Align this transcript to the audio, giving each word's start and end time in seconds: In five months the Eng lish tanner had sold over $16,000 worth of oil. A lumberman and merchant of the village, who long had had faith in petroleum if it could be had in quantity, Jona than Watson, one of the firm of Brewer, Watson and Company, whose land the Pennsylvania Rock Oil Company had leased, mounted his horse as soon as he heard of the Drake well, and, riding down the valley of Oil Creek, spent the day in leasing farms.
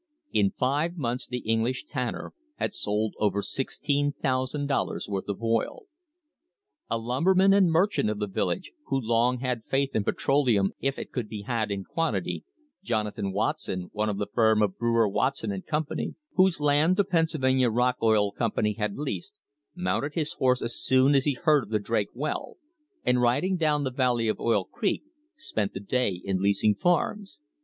In 0.33 0.49
five 0.57 0.97
months 0.97 1.27
the 1.27 1.43
Eng 1.47 1.61
lish 1.61 1.85
tanner 1.85 2.33
had 2.55 2.73
sold 2.73 3.13
over 3.19 3.43
$16,000 3.43 5.07
worth 5.07 5.29
of 5.29 5.43
oil. 5.43 5.83
A 6.89 6.97
lumberman 6.97 7.53
and 7.53 7.69
merchant 7.69 8.09
of 8.09 8.17
the 8.17 8.25
village, 8.25 8.71
who 8.87 8.99
long 8.99 9.41
had 9.41 9.49
had 9.59 9.69
faith 9.69 9.89
in 9.93 10.03
petroleum 10.03 10.71
if 10.79 10.97
it 10.97 11.11
could 11.11 11.29
be 11.29 11.43
had 11.43 11.69
in 11.69 11.83
quantity, 11.83 12.43
Jona 12.81 13.11
than 13.11 13.31
Watson, 13.31 13.91
one 13.93 14.09
of 14.09 14.17
the 14.17 14.25
firm 14.25 14.63
of 14.63 14.75
Brewer, 14.75 15.07
Watson 15.07 15.51
and 15.51 15.67
Company, 15.67 16.15
whose 16.33 16.59
land 16.59 16.97
the 16.97 17.03
Pennsylvania 17.03 17.69
Rock 17.69 17.97
Oil 18.01 18.31
Company 18.31 18.73
had 18.73 18.95
leased, 18.97 19.35
mounted 19.75 20.15
his 20.15 20.33
horse 20.33 20.63
as 20.63 20.75
soon 20.81 21.13
as 21.13 21.25
he 21.25 21.33
heard 21.35 21.65
of 21.65 21.69
the 21.69 21.77
Drake 21.79 22.09
well, 22.15 22.57
and, 23.05 23.21
riding 23.21 23.55
down 23.55 23.83
the 23.83 23.91
valley 23.91 24.27
of 24.27 24.39
Oil 24.39 24.63
Creek, 24.63 25.03
spent 25.37 25.75
the 25.75 25.79
day 25.79 26.19
in 26.23 26.41
leasing 26.41 26.73
farms. 26.73 27.39